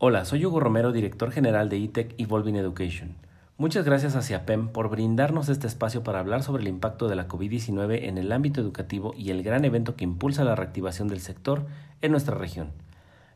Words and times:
Hola, 0.00 0.24
soy 0.24 0.46
Hugo 0.46 0.60
Romero, 0.60 0.92
director 0.92 1.32
general 1.32 1.68
de 1.68 1.76
ITEC 1.76 2.14
Evolving 2.18 2.54
Education. 2.54 3.16
Muchas 3.56 3.84
gracias 3.84 4.14
a 4.14 4.22
CIAPEM 4.22 4.68
por 4.68 4.90
brindarnos 4.90 5.48
este 5.48 5.66
espacio 5.66 6.04
para 6.04 6.20
hablar 6.20 6.44
sobre 6.44 6.62
el 6.62 6.68
impacto 6.68 7.08
de 7.08 7.16
la 7.16 7.26
COVID-19 7.26 8.04
en 8.04 8.16
el 8.16 8.30
ámbito 8.30 8.60
educativo 8.60 9.12
y 9.16 9.30
el 9.30 9.42
gran 9.42 9.64
evento 9.64 9.96
que 9.96 10.04
impulsa 10.04 10.44
la 10.44 10.54
reactivación 10.54 11.08
del 11.08 11.18
sector 11.18 11.66
en 12.00 12.12
nuestra 12.12 12.36
región. 12.36 12.70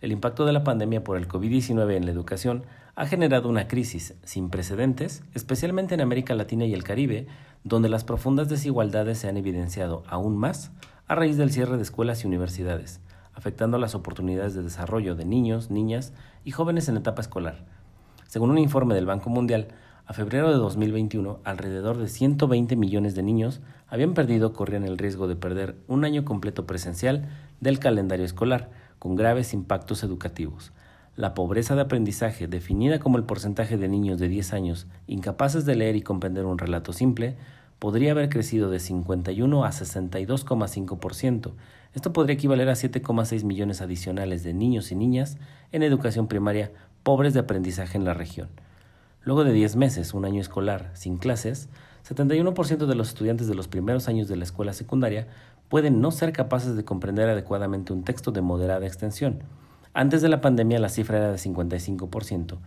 El 0.01 0.13
impacto 0.13 0.47
de 0.47 0.53
la 0.53 0.63
pandemia 0.63 1.03
por 1.03 1.17
el 1.17 1.27
COVID-19 1.27 1.97
en 1.97 2.05
la 2.07 2.13
educación 2.13 2.63
ha 2.95 3.07
generado 3.07 3.49
una 3.49 3.67
crisis 3.67 4.15
sin 4.23 4.49
precedentes, 4.49 5.25
especialmente 5.35 5.95
en 5.95 6.01
América 6.01 6.37
Latina 6.37 6.65
y 6.65 6.75
el 6.75 6.85
Caribe, 6.85 7.27
donde 7.65 7.89
las 7.89 8.05
profundas 8.05 8.49
desigualdades 8.49 9.19
se 9.19 9.29
han 9.29 9.37
evidenciado 9.37 10.05
aún 10.07 10.37
más 10.37 10.71
a 11.09 11.17
raíz 11.17 11.37
del 11.37 11.51
cierre 11.51 11.77
de 11.77 11.83
escuelas 11.83 12.23
y 12.23 12.29
universidades, 12.29 13.01
afectando 13.35 13.79
las 13.79 13.95
oportunidades 13.95 14.55
de 14.55 14.63
desarrollo 14.63 15.15
de 15.15 15.25
niños, 15.25 15.71
niñas 15.71 16.13
y 16.45 16.51
jóvenes 16.51 16.89
en 16.89 16.97
etapa 16.97 17.23
escolar. 17.23 17.65
Según 18.27 18.51
un 18.51 18.59
informe 18.59 18.95
del 18.95 19.07
Banco 19.07 19.31
Mundial, 19.31 19.69
a 20.05 20.15
febrero 20.15 20.51
de 20.51 20.57
2021, 20.57 21.41
alrededor 21.45 21.97
de 21.97 22.09
120 22.09 22.77
millones 22.77 23.15
de 23.15 23.23
niños 23.23 23.61
habían 23.87 24.15
perdido 24.15 24.49
o 24.49 24.53
corrían 24.53 24.85
el 24.85 24.99
riesgo 24.99 25.29
de 25.29 25.37
perder 25.37 25.77
un 25.87 26.05
año 26.05 26.25
completo 26.25 26.67
presencial 26.67 27.29
del 27.61 27.79
calendario 27.79 28.25
escolar, 28.25 28.71
con 28.99 29.17
graves 29.17 29.53
impactos 29.55 30.03
educativos. 30.03 30.73
La 31.15 31.35
pobreza 31.35 31.75
de 31.75 31.83
aprendizaje, 31.83 32.47
definida 32.47 32.99
como 32.99 33.19
el 33.19 33.25
porcentaje 33.25 33.77
de 33.77 33.89
niños 33.89 34.19
de 34.19 34.29
10 34.29 34.53
años 34.55 34.87
incapaces 35.07 35.65
de 35.67 35.77
leer 35.77 35.95
y 35.95 36.03
comprender 36.03 36.47
un 36.47 36.59
relato 36.59 36.93
simple, 36.93 37.37
podría 37.83 38.13
haber 38.13 38.29
crecido 38.29 38.71
de 38.71 38.79
51 38.79 39.65
a 39.65 39.71
62,5%. 39.71 41.51
Esto 41.95 42.13
podría 42.13 42.35
equivaler 42.35 42.69
a 42.69 42.75
7,6 42.75 43.43
millones 43.43 43.81
adicionales 43.81 44.45
de 44.45 44.55
niños 44.55 44.93
y 44.93 44.95
niñas 44.95 45.37
en 45.73 45.83
educación 45.83 46.29
primaria 46.29 46.71
pobres 47.03 47.35
de 47.35 47.41
aprendizaje 47.41 47.99
en 47.99 48.05
la 48.05 48.15
región. 48.15 48.51
Luego 49.25 49.43
de 49.43 49.53
10 49.53 49.75
meses, 49.75 50.15
un 50.15 50.25
año 50.25 50.41
escolar 50.41 50.93
sin 50.95 51.17
clases, 51.17 51.69
71% 52.09 52.87
de 52.87 52.95
los 52.95 53.09
estudiantes 53.09 53.49
de 53.49 53.57
los 53.57 53.67
primeros 53.67 54.07
años 54.07 54.29
de 54.29 54.37
la 54.37 54.45
escuela 54.45 54.75
secundaria 54.75 55.27
pueden 55.69 56.01
no 56.01 56.13
ser 56.13 56.33
capaces 56.33 56.77
de 56.77 56.85
comprender 56.85 57.29
adecuadamente 57.29 57.93
un 57.93 58.05
texto 58.05 58.31
de 58.31 58.43
moderada 58.43 58.87
extensión. 58.87 59.41
Antes 59.93 60.23
de 60.23 60.29
la 60.29 60.41
pandemia 60.41 60.79
la 60.79 60.89
cifra 60.89 61.19
era 61.19 61.33
de 61.33 61.39
55%, 61.39 62.59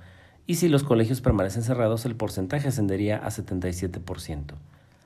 y 0.46 0.56
si 0.56 0.68
los 0.68 0.84
colegios 0.84 1.22
permanecen 1.22 1.64
cerrados 1.64 2.06
el 2.06 2.18
porcentaje 2.18 2.68
ascendería 2.68 3.16
a 3.16 3.30
77%. 3.30 4.56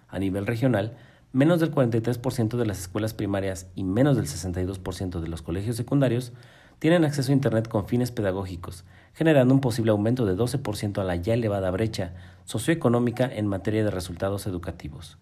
A 0.09 0.19
nivel 0.19 0.45
regional, 0.45 0.97
menos 1.31 1.59
del 1.59 1.71
43% 1.71 2.57
de 2.57 2.65
las 2.65 2.79
escuelas 2.79 3.13
primarias 3.13 3.67
y 3.75 3.83
menos 3.83 4.17
del 4.17 4.25
62% 4.25 5.19
de 5.19 5.27
los 5.27 5.41
colegios 5.41 5.75
secundarios 5.75 6.33
tienen 6.79 7.03
acceso 7.03 7.31
a 7.31 7.35
Internet 7.35 7.67
con 7.67 7.87
fines 7.87 8.11
pedagógicos, 8.11 8.85
generando 9.13 9.53
un 9.53 9.61
posible 9.61 9.91
aumento 9.91 10.25
de 10.25 10.35
12% 10.35 10.99
a 10.99 11.03
la 11.03 11.15
ya 11.17 11.33
elevada 11.33 11.69
brecha 11.71 12.13
socioeconómica 12.45 13.29
en 13.31 13.47
materia 13.47 13.83
de 13.83 13.91
resultados 13.91 14.47
educativos. 14.47 15.17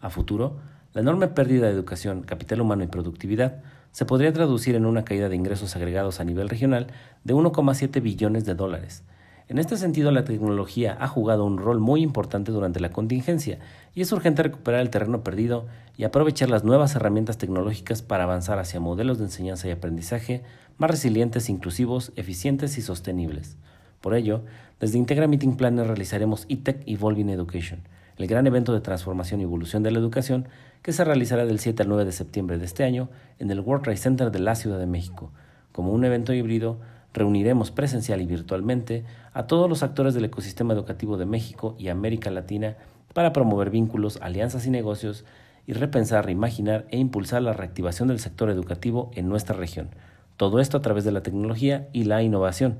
A 0.00 0.08
futuro, 0.08 0.58
la 0.94 1.02
enorme 1.02 1.28
pérdida 1.28 1.66
de 1.66 1.72
educación, 1.72 2.22
capital 2.22 2.60
humano 2.60 2.84
y 2.84 2.86
productividad 2.86 3.62
se 3.92 4.06
podría 4.06 4.32
traducir 4.32 4.76
en 4.76 4.86
una 4.86 5.04
caída 5.04 5.28
de 5.28 5.36
ingresos 5.36 5.76
agregados 5.76 6.20
a 6.20 6.24
nivel 6.24 6.48
regional 6.48 6.86
de 7.24 7.34
1,7 7.34 8.00
billones 8.00 8.44
de 8.44 8.54
dólares, 8.54 9.02
en 9.50 9.58
este 9.58 9.76
sentido, 9.76 10.12
la 10.12 10.22
tecnología 10.22 10.96
ha 11.00 11.08
jugado 11.08 11.44
un 11.44 11.58
rol 11.58 11.80
muy 11.80 12.02
importante 12.02 12.52
durante 12.52 12.78
la 12.78 12.90
contingencia 12.90 13.58
y 13.96 14.00
es 14.00 14.12
urgente 14.12 14.44
recuperar 14.44 14.80
el 14.80 14.90
terreno 14.90 15.24
perdido 15.24 15.66
y 15.96 16.04
aprovechar 16.04 16.48
las 16.48 16.62
nuevas 16.62 16.94
herramientas 16.94 17.36
tecnológicas 17.36 18.00
para 18.00 18.22
avanzar 18.22 18.60
hacia 18.60 18.78
modelos 18.78 19.18
de 19.18 19.24
enseñanza 19.24 19.66
y 19.66 19.72
aprendizaje 19.72 20.44
más 20.78 20.92
resilientes, 20.92 21.50
inclusivos, 21.50 22.12
eficientes 22.14 22.78
y 22.78 22.82
sostenibles. 22.82 23.56
Por 24.00 24.14
ello, 24.14 24.44
desde 24.78 24.98
Integra 24.98 25.26
Meeting 25.26 25.56
Planner 25.56 25.88
realizaremos 25.88 26.46
eTech 26.48 26.84
Evolving 26.86 27.30
Education, 27.30 27.80
el 28.18 28.28
gran 28.28 28.46
evento 28.46 28.72
de 28.72 28.80
transformación 28.80 29.40
y 29.40 29.42
evolución 29.42 29.82
de 29.82 29.90
la 29.90 29.98
educación 29.98 30.46
que 30.82 30.92
se 30.92 31.02
realizará 31.02 31.44
del 31.44 31.58
7 31.58 31.82
al 31.82 31.88
9 31.88 32.04
de 32.04 32.12
septiembre 32.12 32.58
de 32.58 32.66
este 32.66 32.84
año 32.84 33.08
en 33.40 33.50
el 33.50 33.58
World 33.58 33.82
Trade 33.82 33.96
Center 33.96 34.30
de 34.30 34.38
la 34.38 34.54
Ciudad 34.54 34.78
de 34.78 34.86
México, 34.86 35.32
como 35.72 35.90
un 35.90 36.04
evento 36.04 36.32
híbrido 36.32 36.78
reuniremos 37.12 37.70
presencial 37.70 38.20
y 38.20 38.26
virtualmente 38.26 39.04
a 39.32 39.46
todos 39.46 39.68
los 39.68 39.82
actores 39.82 40.14
del 40.14 40.24
ecosistema 40.24 40.74
educativo 40.74 41.16
de 41.16 41.26
México 41.26 41.74
y 41.78 41.88
América 41.88 42.30
Latina 42.30 42.76
para 43.12 43.32
promover 43.32 43.70
vínculos, 43.70 44.18
alianzas 44.22 44.66
y 44.66 44.70
negocios 44.70 45.24
y 45.66 45.72
repensar, 45.72 46.24
reimaginar 46.24 46.86
e 46.90 46.98
impulsar 46.98 47.42
la 47.42 47.52
reactivación 47.52 48.08
del 48.08 48.20
sector 48.20 48.50
educativo 48.50 49.10
en 49.14 49.28
nuestra 49.28 49.56
región. 49.56 49.90
Todo 50.36 50.60
esto 50.60 50.78
a 50.78 50.82
través 50.82 51.04
de 51.04 51.12
la 51.12 51.22
tecnología 51.22 51.88
y 51.92 52.04
la 52.04 52.22
innovación. 52.22 52.78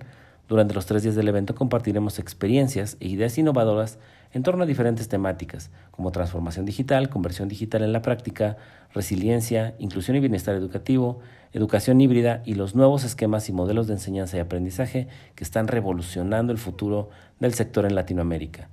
Durante 0.51 0.75
los 0.75 0.85
tres 0.85 1.03
días 1.05 1.15
del 1.15 1.29
evento 1.29 1.55
compartiremos 1.55 2.19
experiencias 2.19 2.97
e 2.99 3.07
ideas 3.07 3.39
innovadoras 3.39 4.01
en 4.33 4.43
torno 4.43 4.65
a 4.65 4.67
diferentes 4.67 5.09
temáticas, 5.09 5.71
como 5.93 6.11
transformación 6.11 6.67
digital, 6.67 7.09
conversión 7.09 7.49
digital 7.49 7.85
en 7.85 7.93
la 7.93 8.03
práctica, 8.03 8.57
resiliencia, 8.93 9.77
inclusión 9.79 10.17
y 10.17 10.21
bienestar 10.21 10.57
educativo, 10.57 11.21
educación 11.53 12.01
híbrida 12.01 12.43
y 12.45 12.55
los 12.55 12.75
nuevos 12.75 13.05
esquemas 13.05 13.49
y 13.49 13.53
modelos 13.53 13.87
de 13.87 13.93
enseñanza 13.93 14.39
y 14.39 14.41
aprendizaje 14.41 15.07
que 15.37 15.45
están 15.45 15.69
revolucionando 15.69 16.51
el 16.51 16.59
futuro 16.59 17.11
del 17.39 17.55
sector 17.55 17.85
en 17.85 17.95
Latinoamérica. 17.95 18.71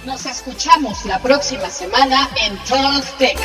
Nos 0.05 0.23
escuchamos 0.27 1.03
la 1.05 1.19
próxima 1.19 1.67
semana 1.67 2.29
en 2.45 2.55
Total 2.59 3.03
Tech. 3.17 3.39